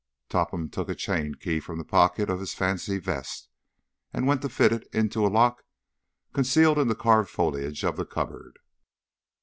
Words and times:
Topham 0.29 0.67
took 0.67 0.89
a 0.89 0.95
chained 0.95 1.39
key 1.39 1.59
from 1.59 1.77
the 1.77 1.85
pocket 1.85 2.27
of 2.27 2.39
his 2.39 2.55
fancy 2.55 2.97
vest 2.97 3.49
and 4.11 4.25
went 4.25 4.41
to 4.41 4.49
fit 4.49 4.71
it 4.71 4.87
into 4.91 5.23
a 5.23 5.27
lock 5.29 5.61
concealed 6.33 6.79
in 6.79 6.87
the 6.87 6.95
carved 6.95 7.29
foliage 7.29 7.83
of 7.83 7.97
the 7.97 8.05
cupboard. 8.07 8.57